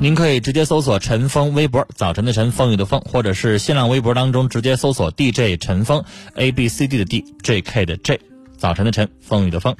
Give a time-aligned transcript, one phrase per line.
[0.00, 6.02] 您可以直接搜索陈峰微博，早晨的晨，风雨的风，或者是新浪微博当中直接搜索 DJ 陈峰
[6.34, 8.20] ，A B C D 的 D，J K 的 J，
[8.56, 9.76] 早晨的晨，风雨的风。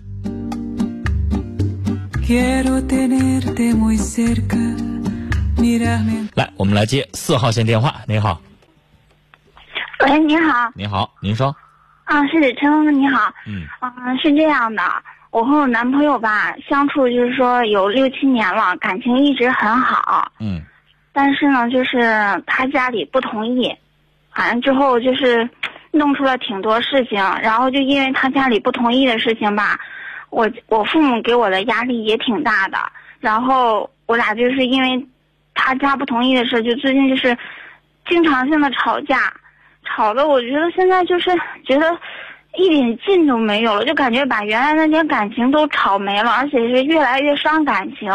[6.35, 8.03] 来，我们来接四号线电话。
[8.07, 8.41] 您好，
[10.07, 11.57] 喂，您好，您好，您说。
[12.05, 13.33] 啊，是陈峰，你好。
[13.47, 13.67] 嗯。
[13.81, 13.91] 啊，
[14.23, 14.83] 是这样的。
[15.33, 20.31] 我和我男朋友吧相处就是说有六七年了，感情一直很好。
[20.39, 20.61] 嗯，
[21.11, 21.99] 但是呢，就是
[22.47, 23.75] 他家里不同意，
[24.35, 25.49] 反正之后就是
[25.91, 29.81] 弄出了挺多事情，然后就因为他家里不同意的事情吧，
[30.29, 32.77] 我我父母给我的压力也挺大的。
[33.19, 35.07] 然后我俩就是因为
[35.55, 37.35] 他家不同意的事，就最近就是
[38.07, 39.33] 经常性的吵架，
[39.83, 41.31] 吵的我觉得现在就是
[41.65, 41.99] 觉得。
[42.57, 48.11] 一点劲都没有了，就感觉把原来那些感情都吵没了，而且是越来越伤感情。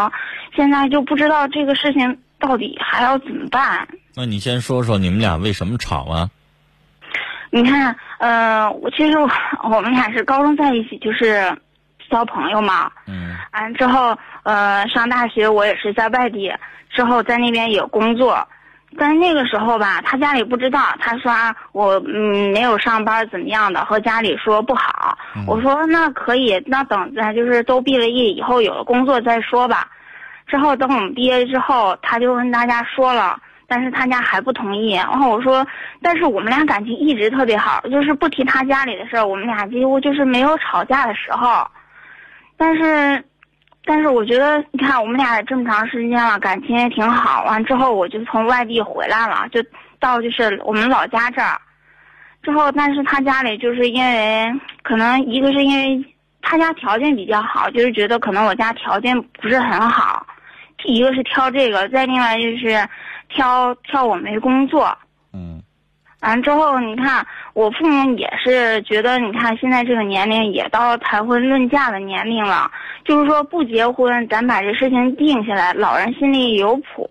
[0.55, 3.87] 现在就不知道这个事情到底还要怎么办。
[4.15, 6.29] 那你先说说你们俩为什么吵啊？
[7.49, 9.17] 你看，呃，我其实
[9.63, 11.57] 我们俩是高中在一起，就是
[12.09, 12.91] 交朋友嘛。
[13.07, 13.35] 嗯。
[13.53, 16.51] 完之后，呃，上大学我也是在外地，
[16.89, 18.47] 之后在那边也工作。
[18.95, 25.17] 但是那个时候吧，他家里不知道，他说啊，我嗯没有上班怎么样的，和家里说不好。
[25.45, 29.87] 我说那可以，那等咱就是都毕了业以后有了工作再说吧。
[30.47, 33.37] 之后等我们毕业之后，他就跟大家说了，
[33.67, 34.93] 但是他家还不同意。
[34.93, 35.67] 然后我说，
[36.01, 41.67] 但是我们俩感情一直特别好，就是不提他家里的事儿，我们俩几乎就是没有吵架的时候。
[42.55, 43.23] 但是。
[43.87, 47.45] 但是我觉得，你看我们俩也这么长时间了，感情也挺好。
[47.45, 49.63] 完之后，我就从外地回来了，就
[49.97, 51.57] 到就是我们老家这儿。
[52.43, 54.53] 之后，但是他家里就是因为
[54.83, 56.05] 可能一个是因为
[56.41, 60.27] 他家条件比较好，就是觉得可能我家条件不是很好，
[60.83, 62.87] 一个是挑这个，再另外就是
[63.29, 64.97] 挑挑我没工作。
[65.31, 65.63] 嗯。
[66.21, 67.25] 完之后，你看
[67.57, 72.69] 我父母也是觉得，你看现在这个年龄也到谈婚论嫁的年龄了，
[73.04, 77.09] 就是说不结婚，咱把这事情定下来，老人心里有谱。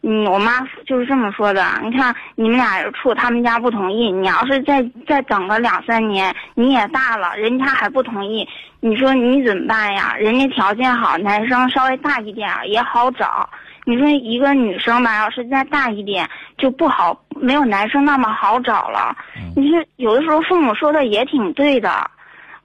[0.00, 1.62] 嗯，我妈就是这么说的。
[1.82, 8.48] 你看你们俩人处，他们家不同意，你要是再再等个两三年，你也大了，人家还不同意，
[8.80, 10.14] 你说你怎么办呀？
[10.18, 13.46] 人家条件好，男生稍微大一点也好找。
[13.88, 16.28] 你说一个女生吧，要是再大一点
[16.58, 19.16] 就不好，没有男生那么好找了。
[19.54, 22.10] 你说有的时候父母说的也挺对的，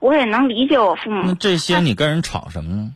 [0.00, 1.22] 我也能理解我父母。
[1.24, 2.90] 那这些你跟人吵什么呢？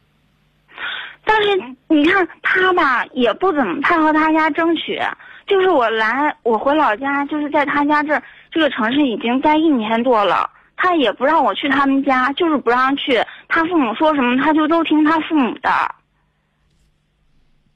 [1.25, 1.49] 但是
[1.87, 5.00] 你看他吧，也不怎么太和他家争取。
[5.46, 8.20] 就是我来，我回老家，就是在他家这
[8.50, 13.23] 这个城市已经待一年多了，他也不让我去他们家，就是不让去。
[13.46, 15.70] 他父母说什么，他就都听他父母的。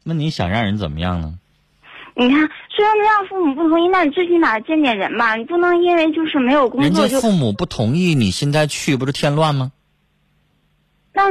[0.02, 1.34] 那你想让人怎么样呢？
[2.16, 9.72] 你看，虽然让父母不同意，那你最起码见见人吧，你不能因为就是没有工人作就家父母不同意，你现在去不是添乱吗？
[11.12, 11.24] 那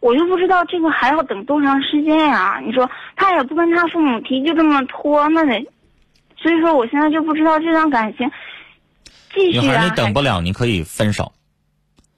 [0.00, 5.66] 我就不知道这个还要等多长时间呀、你说他也不跟他父母提，就这么拖，那得，
[6.36, 8.30] 所以说我现在就不知道这段感情
[9.34, 11.32] 继女孩，续啊，你等不了，你可以分手。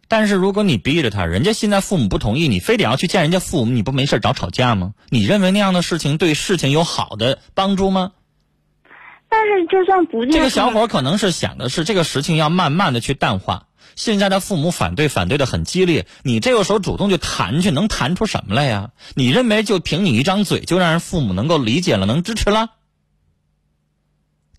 [0.09, 4.95] 但是如果你逼着他，人家现在父母不同意，你非得要去见人家父母，你不没事找吵架吗？
[5.11, 8.13] 你认为那样的事情对事情有好的帮助吗？
[9.29, 13.67] 但是就算不见这个小伙可能是想的是这个事情要慢慢的去淡化。
[13.95, 18.91] 现在的父母反对，反对的很激烈，你这个时候主动去谈去，能谈出什么来呀？
[19.15, 22.71] 你认为就凭你一张嘴就让人父母能够理解了，能支持了？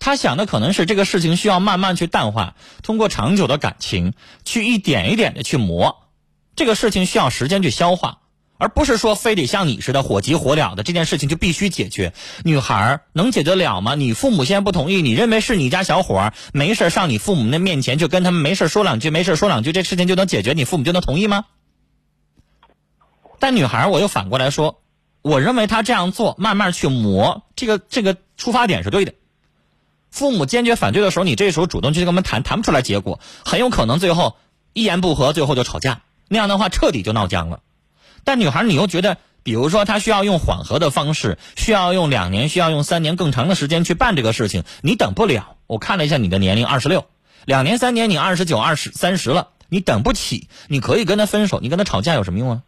[0.00, 4.14] 他想的可能是这个事情需要慢慢去淡化，通过长久的感情
[4.46, 6.08] 去一点一点的去磨，
[6.56, 8.20] 这个事情需要时间去消化，
[8.56, 12.14] 而不是说非得像你似的火急火燎的这件事情就必须解决。
[12.44, 13.94] 女孩能解决了吗？
[13.94, 21.44] 你父母现在不同意，你认为是你家小伙儿没事上你父母那面前就跟他们没事说两句，没事说两句，这事情就能解决，你父母就能同意吗？
[23.38, 24.82] 但女孩我又反过来说，
[25.20, 29.12] 我认为她这样做，慢慢去磨，这个这个出发点是对的。
[30.10, 34.36] 父母坚决反对的时候，你这时候主动去跟他们谈，谈不出来结果，很有可能最后
[34.72, 36.02] 一言不合，最后就吵架。
[36.28, 37.60] 那样的话，彻底就闹僵了。
[38.24, 45.56] 但女孩，你又觉得，比如说她需要用缓和的方式，需要用两年，需要用三年更长的时间去办这个事情，你等不了。
[45.66, 47.06] 我看了一下你的年龄，二十六，
[47.44, 52.62] 两年三年你二十九、二十三十了，你等不起，你可以跟他分手，你跟他吵架有什么用啊？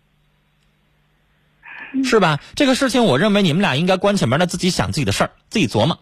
[2.05, 2.41] 是吧？
[2.55, 5.99] 这个事情，我认为你们俩应该关起门来自己想自己的事儿，自己琢磨。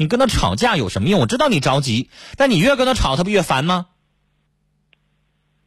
[0.00, 1.20] 你跟他吵架有什么用？
[1.20, 2.08] 我知道你着急，
[2.38, 3.88] 但你越跟他吵，他不越烦吗？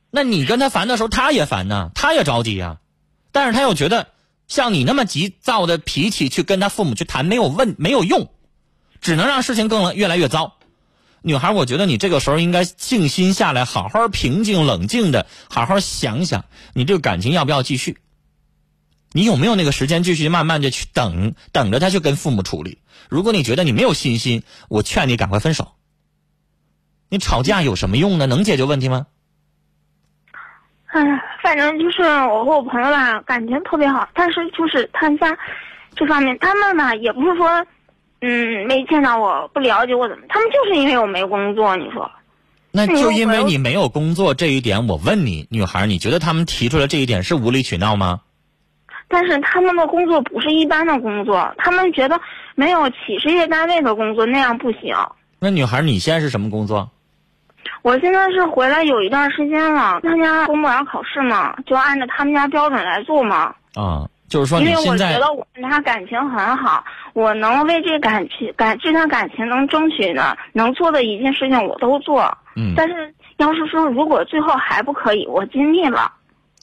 [0.10, 2.80] 那你跟他烦的时候，他也烦呢，他也着急呀、
[3.32, 4.08] 但是他又觉得
[4.48, 8.32] 像你那么急躁的脾气去跟他父母去谈没有问没有用，
[9.02, 10.56] 只能让事情更越来越糟。
[11.22, 18.00] 女孩，我觉得你这个时候应该静心下来，好好平静冷静的，好好想想你这个感情要不要继续。
[19.14, 22.80] 你有没有那个时间继续慢慢的去等，等着他去跟父母处理？
[23.10, 25.74] 如果你觉得你没有信心，我劝你赶快分手。
[27.10, 28.26] 你吵架有什么用呢？
[28.26, 29.06] 能解决问题吗？
[30.88, 35.38] 哎呀，反正就是我和我朋友吧，感情特别好，但是就是他们家
[35.96, 37.66] 这方面，他们吧也不是说，
[38.22, 42.10] 嗯，没见到我不了解我怎么，他们就是因为我没工作，你说，
[42.72, 48.22] 那嗯就因为你没有工作这一点，我问你，女孩，你觉得他们提出来这一点是无理取闹吗？
[49.08, 52.20] 但是他们的工作不是一般的工作，他们觉得
[52.56, 54.96] 没有企事业单位的工作那样不行。
[55.40, 56.90] 那女孩，你现在是什么工作？
[57.82, 63.54] 我现在是回来有一段时间了，参加公务员考试嘛，就按照他们家标准来做嘛。
[63.76, 66.84] 啊，就是说因为我觉得我跟他感情很好，
[67.14, 72.26] 我能为这感情感这段感情能争取的能做的一件事情我都做。
[72.56, 76.12] 嗯，但是要是说如果最后还不可以，我尽力了。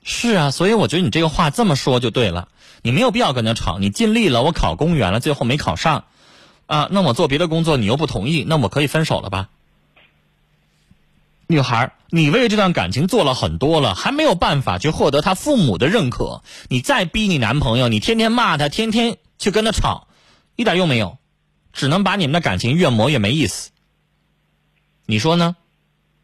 [0.02, 2.49] 是啊，所以我觉得你这个话这么说就对了，
[2.82, 6.05] 你没有必要跟他吵，你尽力了，我考公务员了，最后没考上，
[6.67, 9.50] 啊，那我做别的工作你又不同意，那我可以分手了吧？
[11.47, 20.07] 女孩，你为这段感情做了很多了，还没有办法去获得他父母的认可，你再逼你男朋友，你天天骂他，天天去跟他吵，
[20.57, 21.19] 一点用没有，
[21.73, 23.71] 只能把你们的感情越磨越没意思。
[25.07, 25.57] 你说呢？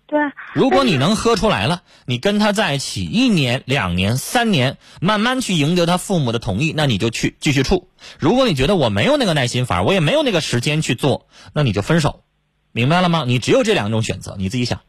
[0.08, 0.20] 对，
[0.54, 7.88] 如果你能喝出来了，你跟他在一起一年、两年、三年，慢慢去赢得他父母的同意，那你就去继续处。
[8.20, 12.22] 如果你觉得我没有那个耐心法，我也没有那个时间去做，那你就分手，
[12.70, 13.24] 明白了吗？
[13.26, 14.80] 你只有这两种选择，你自己想。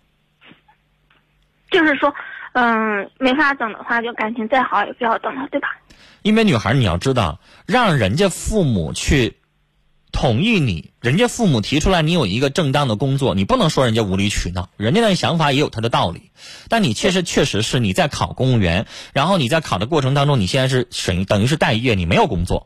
[1.72, 2.14] 就是说，
[2.54, 5.68] 嗯，没法等的话，就感情再好也不要等了，对吧？
[6.22, 9.38] 因为女孩，你要知道，让人家父母去
[10.20, 16.32] 同意你，人家父母提出来你有一个正当的工作，你不能说人家无理取闹，人家的想法也有他的道理。
[16.70, 22.66] 但你确实确实是你在考公务员，然后你在考的过程当中，你现在是等于等于是待业，你没有工作，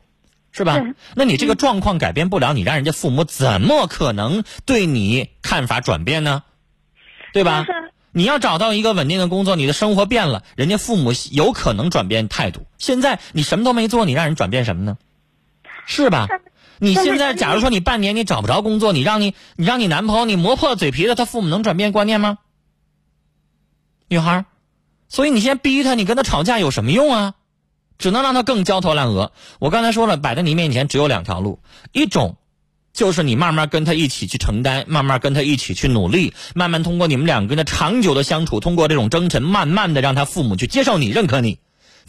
[0.54, 0.82] 是吧？
[1.14, 6.44] 那你这个状况改变不了，你让人家父母怎么可能对你看法转变呢？
[7.34, 7.66] 对吧？
[8.14, 12.66] 你要找到一个稳定的工作，你的生活变了，人家父母有可能转变态度。
[12.78, 14.98] 现在你什么都没做，你让人转变什么呢？
[15.86, 16.30] 是吧？
[16.84, 22.40] 你现在假如说你半年你找不着工作，你让你你让你男朋友你磨破嘴皮子，他父母能转变观念吗？
[24.08, 24.46] 女孩，
[25.08, 27.36] 所以你先逼他，你跟他吵架有什么用啊？
[28.00, 29.32] 只能让他更焦头烂额。
[29.60, 31.60] 我刚才说了，摆在你面前只有两条路，
[31.92, 32.36] 一种
[32.94, 41.60] 就是你慢慢跟他一起去承担，慢慢跟他一起去努力，慢慢通过你们两个人的长久的相处，通过这种征程，慢慢的让他父母去接受你、认可你。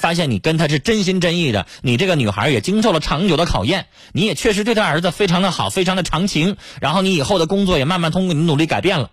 [0.03, 9.13] 发现你跟他是真心真意的，你这个女孩也经受了长久的考验，你也确实对他儿子非常的好，非常的长情，然后你以后的工作也慢慢通过你努力改变了，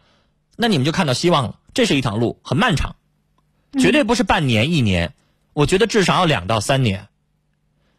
[0.58, 1.60] 那你们就看到希望了。
[1.75, 2.96] 这是一条路，很漫长，
[3.79, 5.13] 绝对不是半年一年，
[5.53, 7.08] 我觉得至少要两到三年。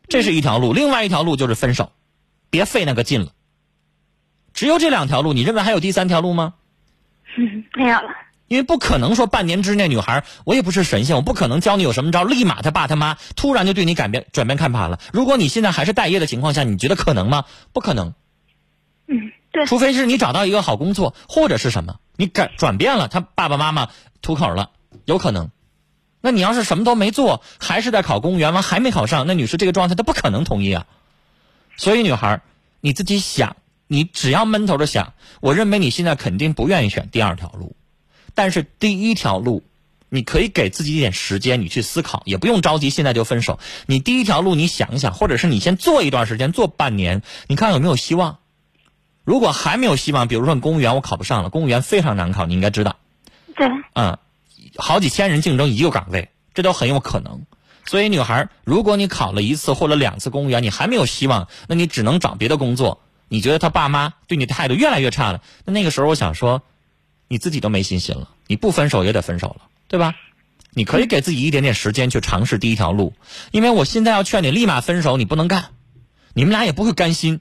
[0.09, 1.92] 这是一条路，另外一条路就是分手，
[2.50, 3.30] 别费那个劲了。
[4.52, 6.54] 只有这两条路，你认为还有第三条路吗？
[7.76, 8.09] 没有了。
[8.50, 14.99] 因为不可能说半年之内，女孩我也不是神仙，我不可能教你有什么招，立马他爸他妈突然就对你改变转变看法了。
[15.12, 17.45] 如果你现在还是待业的情况下，你觉得可能吗？
[17.73, 18.12] 不可能。
[19.07, 19.66] 嗯，对。
[19.66, 23.90] 除非是你找到一个好工作，或者是什么，你改转变了，他爸爸妈妈
[24.21, 24.71] 吐口了，
[25.04, 25.52] 有可能。
[26.21, 30.88] 那你要是什么都没做，还是在考公务员，完还没考上，那女士这个状态她不可能同意啊。
[31.76, 32.42] 所以女孩，
[32.80, 33.54] 你自己想，
[33.87, 37.76] 你只要闷头的想，我认为你现在肯定不愿意选第二条路。
[38.35, 39.63] 但是第一条路，
[40.09, 43.59] 你可以给自己一点时间，你去思考，也不用着急，现在就分手。
[43.87, 48.39] 你第一条路，你想一想，或者是你先做一段时间，做半年，你看有没有希望。
[49.23, 52.97] 如果还没有希望，比如说你公务员我考不上了，公务员非常难考，你应该知道。
[53.55, 53.69] 对。
[53.95, 54.19] 嗯，
[54.77, 57.43] 好几千人竞争一个岗位，这都很有可能。
[57.87, 63.01] 所以女孩，如果你考了一次或者两次公务员，你还没有希望，那你只能找别的工作。
[63.29, 66.63] 你觉得他爸妈对你态度越来越差了，那那个时候我想说。
[67.33, 70.17] 你自己都没信心了，你不分手也得分手了，对吧？
[70.73, 73.13] 你可以给自己一点点时间去尝试第一条路，
[73.53, 75.67] 因为我现在要劝你立马分手，你不能干，
[76.35, 77.39] 你们俩也不会甘心，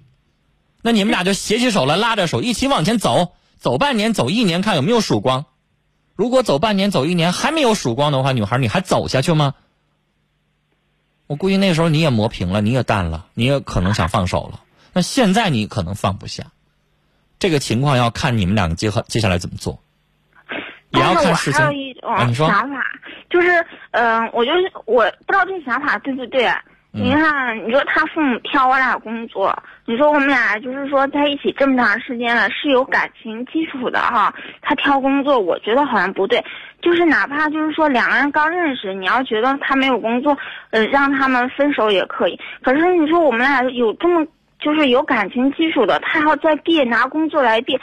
[0.83, 5.45] 那你们俩就携起手来，拉着手一起往前走，走半年，走一年，看有没有曙光。
[6.15, 9.55] 如果走半年、走一年还没有曙光的话，女孩你还走下去吗？
[11.25, 14.61] 我估计那时候你也磨平了，你也淡了，你也可能想放手了。
[14.93, 16.51] 那现在你可能放不下。
[17.39, 19.79] 这个情况要看你们两个接合接下来怎么做，
[20.89, 21.61] 也要看事情。
[21.61, 22.83] 还有一种想法，
[23.29, 26.51] 就是，嗯，我就是我不知道这想法对不对。
[26.91, 29.55] 你看，你说他父母挑我俩工作，
[29.85, 34.33] 你说我们俩就是说在一起这么长时间了，是有感情基础的哈。
[34.61, 36.43] 他挑工作，我觉得好像不对。
[36.81, 40.35] 就是哪怕就是说两个人刚认识，你要觉得他没有工作，
[40.71, 42.37] 呃，让他们分手也可以。
[42.63, 44.27] 可是你说我们俩有这么。
[44.59, 47.79] 就是有感情基础的，他要再别拿工作来别，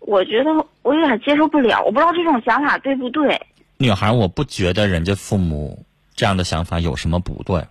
[0.00, 0.50] 我觉得
[0.82, 1.82] 我有点接受不了。
[1.82, 3.40] 我不知道这种想法对不对。
[3.78, 7.64] 女孩，我不觉得人家父母这样的想法有什么不对。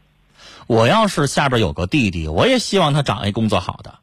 [0.66, 4.00] 我要是下边有个弟弟，我也希望他找一工作好的。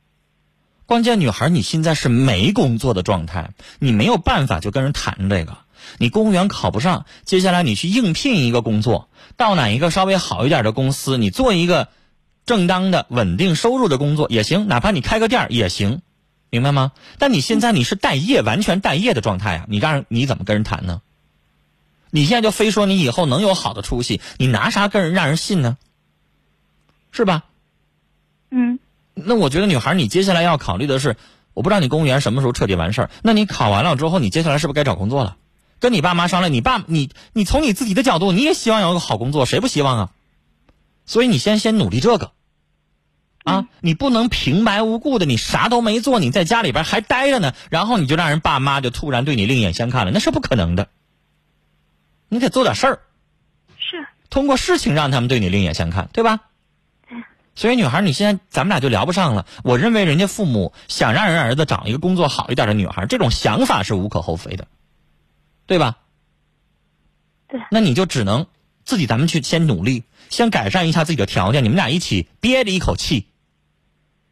[0.86, 3.50] 关键女孩，你现在是没工作的状态，
[3.80, 5.58] 你没有办法就跟人谈这个。
[5.98, 11.88] 你公务员考不上，接下来你去应聘一个工作，到哪一个稍微好一点的公司，你做一个。
[12.46, 16.00] 正当的稳定收入的工作也行，哪怕你开个店也行，
[16.48, 16.92] 明白吗？
[17.18, 19.66] 但你现在你是待业，完全待业的状态啊！
[19.68, 21.02] 你让你怎么跟人谈呢？
[22.10, 25.76] 你现在就非说你以后能有好的出息，你拿啥跟人让人信呢？
[27.10, 27.44] 是吧？
[28.50, 28.78] 嗯。
[29.14, 31.16] 那我觉得女孩，你接下来要考虑的是，
[31.52, 33.10] 我不知道你公务员什么时候彻底完事儿。
[33.22, 35.36] 那你考完了之后，你接下来是不是该找工作了？
[35.80, 40.10] 跟你爸妈商量，你爸你你从你自己的角度，你也希望有个好工作，谁不希望啊？
[41.06, 42.32] 所以你先先努力这个。
[43.46, 50.88] 啊，你不能平白无故的，你啥都没做，你在家里边还待着呢，然后你就让人爸妈就突然对你另眼相看了，那是不可能的。
[52.28, 52.98] 你得做点事儿，
[53.78, 56.40] 是通过事情让他们对你另眼相看，对吧？
[57.54, 59.46] 所以女孩，你现在咱们俩就聊不上了。
[59.62, 64.66] 我认为人家父母想让人儿子找一个工作好一点的女孩，这种想法是无可厚非的，
[65.66, 65.98] 对吧？
[67.46, 67.60] 对。
[67.70, 68.48] 那你就只能
[68.84, 73.28] 自己咱们去先努力，先改善一下自己的条件，你们俩一起憋着一口气。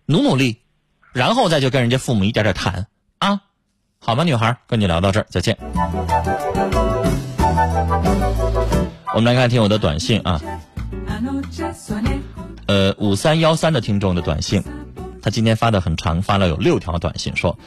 [0.06, 0.58] 努努力，
[1.12, 2.86] 然后再就跟人家父母一点点谈
[3.18, 3.40] 啊，
[3.98, 4.22] 好吗？
[4.22, 5.56] 女孩，跟你聊到这儿，再见。
[9.14, 10.40] 我们来看听友的短信啊，
[12.66, 14.62] 呃，五三幺三的听众的短信，
[15.22, 17.58] 他今天发的很长，发了有六条短信，说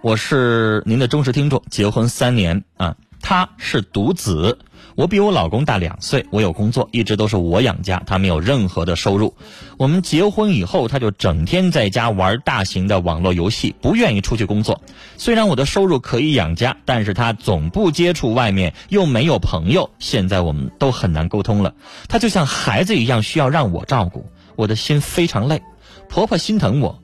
[0.00, 4.58] 我是您的忠实听众，结婚三年啊，他是独子。
[4.96, 9.34] 我比我老公大两岁，我有工作，一直都是我养家，他没有任何的收入。
[9.76, 14.80] 我们结婚以后，他就整天在家玩大型的网络游戏，不愿意出去工作。
[15.16, 21.74] 虽然我的收入可以养家，但是他总不接触外面，又没有朋友，现在我们都很难沟通了。
[22.08, 25.60] 他就像孩子一样，需要让我照顾，我的心非常累。
[26.08, 27.00] 婆婆心疼我，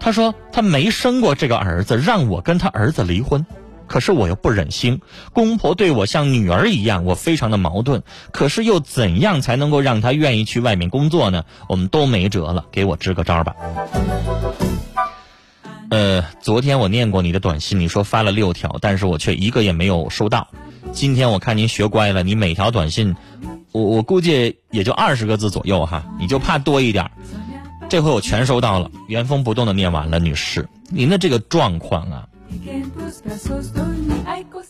[0.00, 3.46] 她说她没生过这个儿子，让我跟她儿子离婚。
[3.86, 5.00] 可是我又不忍心，
[5.32, 8.02] 公婆对我像女儿一样，我非常的矛盾。
[8.32, 11.44] 可是又怎样才能够让她愿意去外面工作呢？
[11.68, 13.54] 我们都没辙了，给我支个招吧。
[15.88, 20.48] 呃，昨天我念过你的短信，你说发了六条，但是我却一个也没有收到。
[20.92, 23.14] 今天我看您学乖了，你每条短信，
[23.70, 27.10] 我我估计也就二十个字左右哈，你就怕多一点儿。
[27.88, 32.26] 这回我全收到了，原封不动的念完了，女士，您的这个状况啊，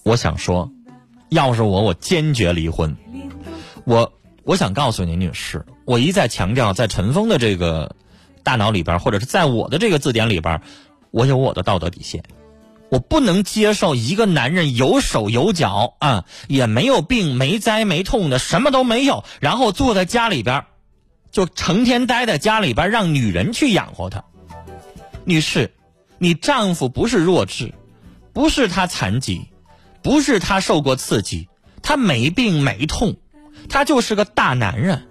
[0.03, 0.71] 我想说，
[1.31, 2.97] 要是我，我坚决离婚。
[3.85, 4.13] 我
[4.45, 7.95] 我想告诉您，女士，我一再强调，在陈峰的这个
[8.43, 10.61] 大脑里边，或者是在我的这个字典里边，
[11.11, 12.23] 我有我的道德底线。
[12.89, 20.65] 我不能接受一个男人有手有脚啊，也没有病没灾没痛的，什么都没有，然后坐在家里边，
[21.33, 24.23] 就成天待在家里边，让女人去养活他。
[25.25, 25.75] 女士，
[26.19, 27.73] 你丈夫不是弱智，
[28.33, 29.49] 不是他残疾，
[30.03, 31.49] 不是他受过刺激，
[31.83, 33.17] 他没病没痛，
[33.69, 35.07] 他就是个大男人，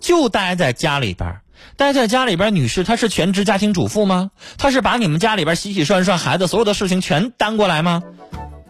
[0.00, 1.40] 就待在家里边。
[1.76, 4.30] 待在家里边，女士她是全职家庭主妇吗？
[4.56, 8.02] 她是把你们家里边洗洗涮涮、孩子所有的事情全担过来吗？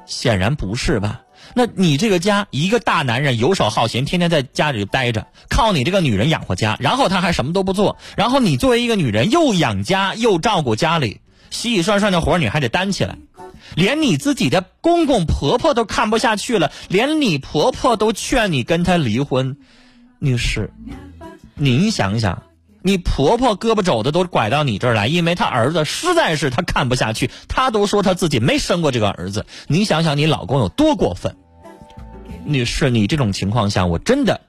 [0.07, 1.23] 显然不是吧？
[1.55, 13.19] 那你这个家一个大男人游手好闲，天天在家里待着，靠你这个女人养活家，然后他还什么都不做，然后你作为一个女人又养家又照顾家里，洗洗涮涮的活你还得担起来，
[13.75, 19.57] 连你自己的公公婆婆都看不下去了，连你婆婆都劝你跟他离婚，
[20.19, 20.73] 女士，
[21.55, 22.45] 您想想。
[22.83, 29.45] 你婆婆胳膊肘子都拐到你这儿来，因为她儿子实在是她看不下去，她都说她自己没生过这个儿子。
[29.67, 31.37] 你想想，你老公有多过分？
[32.47, 34.41] 女士，你这种情况下，我真的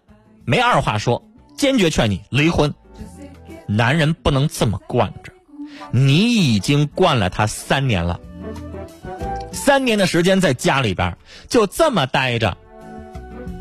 [0.46, 1.27] 没二话说，
[1.58, 2.74] 坚决劝你离婚。
[3.67, 5.34] 男人不能这么惯着，
[5.92, 8.20] 你已经惯了他三年了，
[9.51, 12.58] 三年的时间在家里边就这么待着，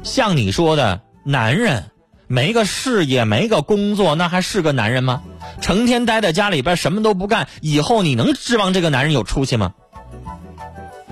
[0.02, 1.84] 像你说的，男人。
[2.32, 5.24] 没个事业，没个工作，那还是个男人吗？
[5.60, 9.74] 成天待在家里边什么都不干，以后你能指望这个男人有出息吗？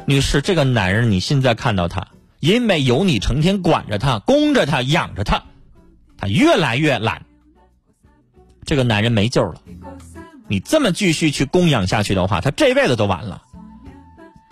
[0.07, 2.07] 女士，这个男人你现在看到他，
[2.39, 5.43] 因为有你成天管着他、供着他、养着他，
[6.17, 7.27] 他越来越懒。
[8.65, 9.61] 这个男人没救了，
[10.49, 13.43] 你这么继续去供养下去的话，他这辈子都完了。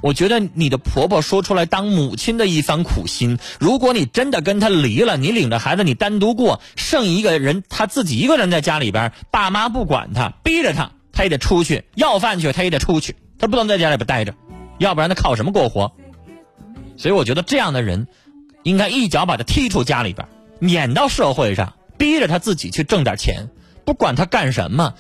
[0.02, 14.35] 我觉得你的婆婆说出来当母亲的一番苦心，如果你真的跟他离了，你领着孩子你单独过，剩一个人他自己一个人在家里边，爸妈不管他，逼着他，他也得出去要饭去，他也得出去，他不能在家里边待着，
[14.78, 15.92] 要不然他靠什么过活？
[16.98, 18.06] 所以我觉得这样的人，
[18.64, 20.28] 应该一脚把他踢出家里边，
[20.61, 23.48] 撵到社会上，逼着他自己去挣点钱，
[23.87, 24.94] 不管他干什么，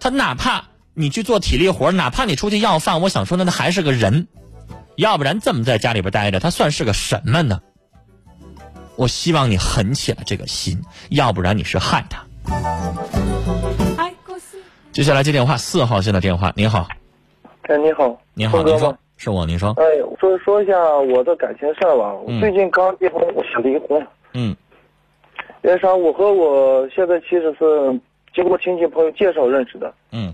[0.00, 0.64] 他哪怕。
[0.94, 4.26] 你去做体力活，哪怕你出去要饭，我想说，那他还是个人，
[4.96, 7.60] 要不然这么在家里边待着，他算是个什么呢？
[8.96, 12.26] 我希望你狠起来这个心，要不然你是害他。
[14.90, 16.88] 接下来接电话，四号线的电话，您好。
[17.62, 19.70] 哎，你好，您好，您说，是我，您说。
[19.76, 19.84] 哎，
[20.18, 22.12] 说说一下我的感情事儿吧。
[22.12, 24.04] 我最近刚结婚，我想离婚。
[24.32, 24.56] 嗯。
[25.62, 25.94] 因为啥？
[25.94, 28.00] 我和我现在其实是
[28.38, 29.92] 经过亲戚朋友介绍认识的。
[30.12, 30.32] 嗯。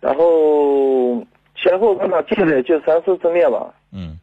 [0.00, 4.18] 然后前后跟他见了就三四次面吧，嗯，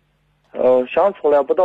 [0.51, 1.63] 呃，相处了不到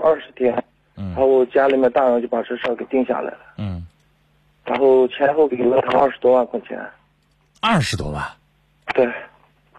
[0.00, 0.54] 二十天，
[0.96, 3.84] 嗯，然后家里面大人就把这事儿给定下来了，嗯，
[4.64, 6.80] 然后前后给了他二十多万块钱，
[7.60, 8.22] 二十多万，
[8.94, 9.12] 对，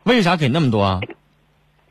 [0.04, 1.00] 为啥给那么多啊？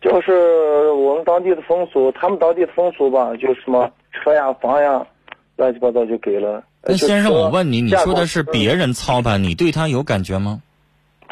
[0.03, 5.07] 就是我们当地的风俗，他们当地的风俗吧，就什么车呀、房呀，
[5.57, 6.63] 乱七八糟就给了。
[6.83, 10.63] 那先生，我问你，你说的是别人操办，你对他有感觉吗？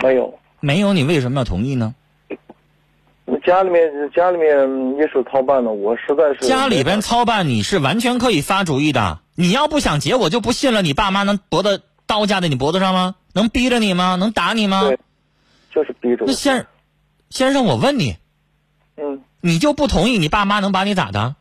[0.02, 0.38] 没有。
[0.60, 1.94] 没有，你为什么要同意呢？
[3.44, 9.20] 家里面家里面一手操办的，我实在是家里边操办，你是完全可以发主意的。
[9.34, 10.82] 你要不想结，我就不信了。
[10.82, 13.14] 你爸妈能脖子刀架在你脖子上吗？
[13.32, 14.16] 能逼着你吗？
[14.16, 14.82] 能打你吗？
[14.82, 14.98] 对，
[15.72, 16.24] 就是逼着。
[16.26, 16.66] 那先
[17.30, 18.16] 先生，我问你，
[18.96, 21.34] 嗯，你就不同意，你爸妈能把你咋的？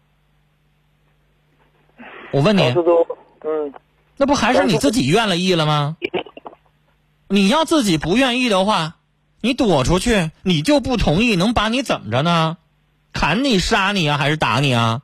[2.31, 3.73] 我问你，嗯，
[4.17, 5.97] 那不还是你自己愿了意了吗？
[7.27, 8.97] 你要自己不愿意的话。
[9.41, 12.57] 你躲出去，你就不同意，能把你怎么着呢？
[13.13, 15.03] 砍你、杀你啊，还是打你啊？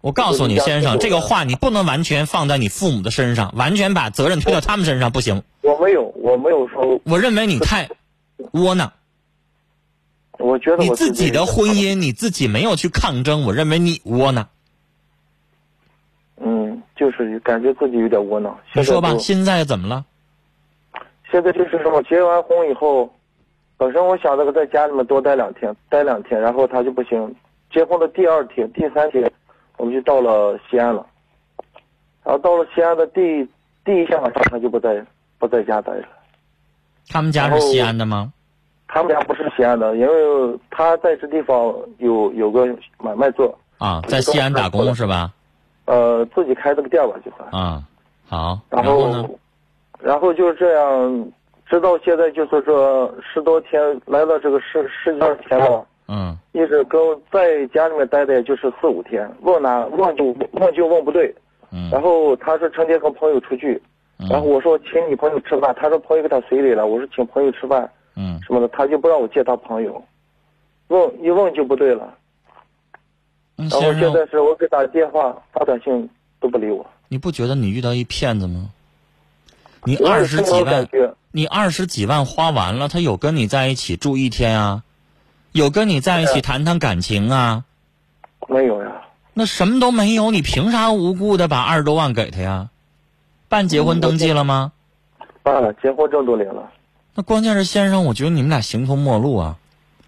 [0.00, 5.42] 我告诉你，先生，这个话你不能完全放在你父母的身上，完全把责任推到他们身上，不行。
[5.60, 6.98] 我没有，我没有说。
[7.04, 7.90] 我认为你太
[8.52, 8.90] 窝囊。
[10.38, 14.48] 我觉得你自己的婚姻你自己没有去抗争，我认为你窝囊。
[17.00, 18.54] 嗯，就是感觉自己有点窝囊。
[18.74, 20.04] 你说吧，现在怎么了？
[21.30, 23.10] 现在就是什么，结完婚以后。
[23.78, 27.34] 本身我想着在家里面多待两天，待两天，然后他就不行。
[27.72, 29.32] 结婚的第二天、第三天，
[29.78, 31.06] 我们就到了西安了。
[32.22, 33.42] 然后到了西安的第
[33.82, 35.02] 第一天晚上，他就不在
[35.38, 36.04] 不在家待了。
[37.08, 38.30] 他们家是西安的吗？
[38.86, 42.66] 他们家不是西安的，因为他在这地方有有个
[42.98, 43.58] 买卖做。
[43.78, 45.32] 啊，在西安打工是吧？
[45.90, 47.48] 呃，自己开这个店吧，就算。
[47.50, 47.82] 啊，
[48.28, 48.56] 好。
[48.70, 49.28] 然后呢？
[49.98, 51.28] 然后就是这样，
[51.66, 55.84] 直到现在就是说十多天来了这个十十几二十天了。
[56.06, 56.38] 嗯。
[56.52, 57.00] 一直跟
[57.32, 61.34] 在家里面待的就是四五天，问哪问就问就问不对。
[61.72, 61.90] 嗯。
[61.90, 63.82] 然后他说成天和朋友出去，
[64.20, 67.90] 嗯然后我说请你朋友吃饭，他说朋友给他随礼了，我说请朋友吃饭。
[68.14, 68.38] 嗯。
[68.46, 70.00] 什么的，他就不让我见他朋友，
[70.86, 72.14] 问一问就不对了。
[73.60, 76.08] 然后现在是我给打电话发短信
[76.40, 76.84] 都不理我。
[77.08, 78.70] 你不觉得你遇到一骗子吗？
[79.84, 80.88] 你二十几万，
[81.32, 84.82] 你二十几万花完了，他有跟你在一起住一天啊？
[85.52, 87.64] 有跟你在一起谈谈感情啊？
[88.48, 88.92] 没有呀。
[89.34, 92.68] 那什么都没有，你凭啥无故的把二十多万给他呀？
[93.48, 94.72] 办结婚登记了吗？
[95.42, 96.70] 办了，结婚证都领了。
[97.14, 99.56] 那关键是先生，我觉得你们俩形同陌路啊，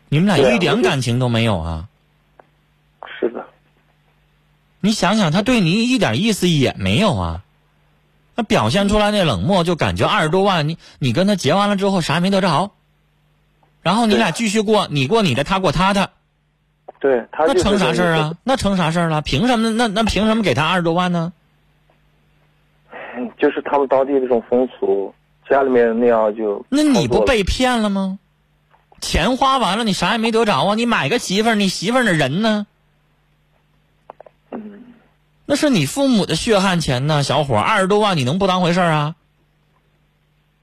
[0.08, 1.88] 你们俩一点感情都没有啊。
[3.22, 3.46] 是的。
[4.80, 7.42] 你想想，他对你一点意思也没有啊，
[8.34, 12.72] 那表现出来那冷漠，就感觉二十多万，你你跟他结完了之后啥也没得着。
[13.80, 16.10] 然后你俩继续过，你过你的，他过他的。
[16.98, 18.34] 对，那成啥事儿啊？
[18.42, 19.22] 那成啥事儿了？
[19.22, 19.70] 凭什么？
[19.70, 21.32] 那那凭什么给他二十多万呢？
[23.38, 25.14] 就是他们当地那种风俗，
[25.48, 26.64] 家里面那样就。
[26.68, 28.18] 那你不被骗了吗？
[29.00, 30.74] 钱花完了，你啥也没得着啊！
[30.74, 32.66] 你买个媳妇儿，你媳妇儿那人呢？
[35.42, 35.46] 嗯。
[35.46, 39.14] 那是你父母的血汗钱呢，小伙，二十多万你能不当回事儿啊？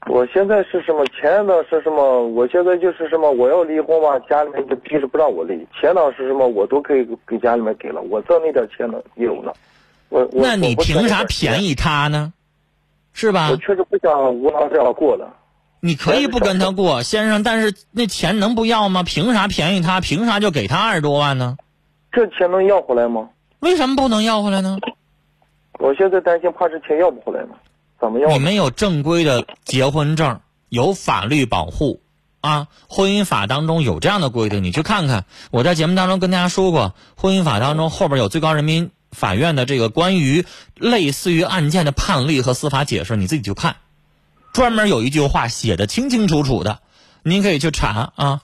[0.06, 1.52] 我现在是什么钱呢？
[1.68, 2.26] 是什么？
[2.28, 3.30] 我现在就是什么？
[3.30, 5.54] 我要离婚吧，家里面就逼着不让我离。
[5.78, 6.48] 钱呢是什么？
[6.48, 8.00] 我都可以给家里面给了。
[8.00, 9.52] 我挣那点钱呢有呢。
[10.08, 12.32] 我我那你凭啥便宜他呢？
[13.12, 13.50] 是吧？
[13.50, 15.36] 我确实不想无聊这样过了。
[15.80, 19.02] 你可以不跟他过，先生，但是那钱能不要吗？
[19.02, 20.00] 凭啥便宜他？
[20.00, 21.56] 凭啥就给他二十多万呢？
[22.10, 23.28] 这钱能要回来吗？
[23.60, 24.78] 为什么不能要回来呢？
[25.78, 27.50] 我现在担心，怕这钱要不回来呢。
[28.00, 28.28] 怎么要？
[28.28, 32.00] 你没有正规的结婚证，有法律保护
[32.40, 32.68] 啊！
[32.88, 35.24] 婚姻法当中有这样的规定，你去看看。
[35.50, 40.44] 我在节目当中跟大家说过，婚姻法当中后边有最高人民法院的这个关于
[40.74, 43.76] 类似于案件的判例和司法解释，你自己去看。
[44.52, 46.80] 专门有一句话写的清清楚楚的，
[47.22, 48.40] 您可以去查啊。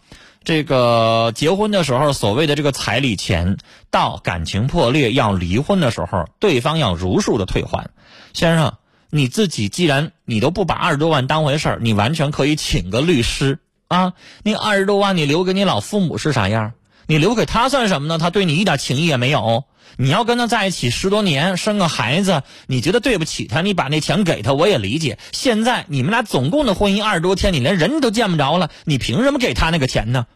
[0.46, 3.59] 这个结婚的时候，所谓的这个彩礼钱，
[3.90, 7.90] 到感情破裂要离婚的时候，对方要如数的退还。
[8.32, 8.72] 先生。
[9.09, 14.14] 你自己既然你都不把二十多万当回事儿，你完全可以请个律师啊！
[14.42, 16.72] 那二十多万你留给你老父母是啥样？
[17.06, 18.18] 你留给他算什么呢？
[18.18, 19.64] 他对你一点情谊也没有。
[19.96, 25.18] 你要跟他在一起十多年，生个孩子，你觉得对不起他，你把那钱给他，我也理解。
[25.32, 30.26] 现在你们俩总共的婚姻二十多天，你连人都见不着了，你凭什么给他那个钱呢？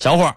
[0.00, 0.36] 小伙儿，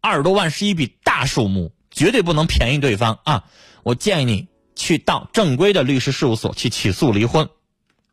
[0.00, 3.44] 二十多万是一笔大数目，绝对不能便宜对方啊！
[3.82, 4.46] 我建议你。
[4.80, 7.48] 去到正规的律师事务所去起诉离婚，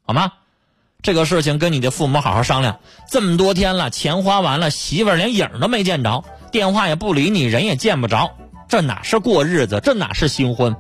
[0.02, 0.34] 好吗？
[1.04, 2.80] 这个事情跟你的父母好好商量。
[3.12, 8.36] 这么多天了，钱花完了，媳妇儿连影都没见着，电话也不理你，人也见不着，
[8.68, 9.80] 这哪是过日子？
[9.80, 10.76] 这哪是新婚？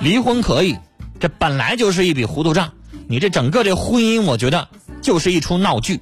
[0.00, 0.76] 离婚可以，
[1.20, 2.72] 这本来就是一笔糊涂账。
[3.06, 4.68] 你这整个这婚姻，我觉得
[5.00, 6.00] 就是一出闹剧，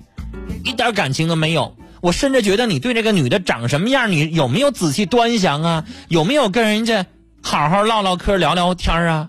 [0.64, 1.76] 一点感情都没有。
[2.00, 5.84] 我甚至觉得你对这个女的长什么样，你有没有仔细端详啊？
[6.08, 7.06] 有没有跟人家？
[7.42, 9.28] 好好唠唠嗑，聊聊天啊！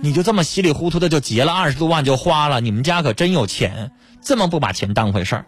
[0.00, 5.44] 你就这么稀里糊涂的就结了二十多万就花了，你们家可真有钱，这么不把钱当回事儿。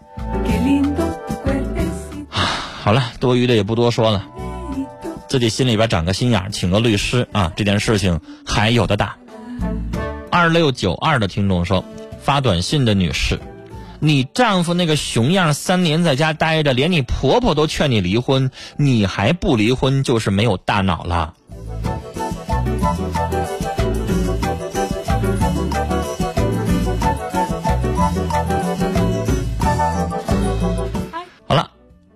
[2.31, 4.27] 好了，多余的也不多说了，
[5.29, 9.16] 自己心里边长个心眼，请个律师啊，这件事情还有的打。
[10.31, 11.85] 二六九二的听众说，
[12.23, 13.40] 发短信的女士，
[14.05, 21.35] 你丈夫那个熊样，三年在家待着，连你婆婆都劝你离婚，你还不离婚，就是没有大脑了。
[31.47, 31.71] 好了，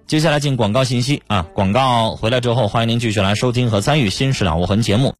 [0.08, 1.46] 接下来进广告信息啊！
[1.54, 5.14] 广告回来之后，欢迎您继续来收听和参与《新事了无痕》节目。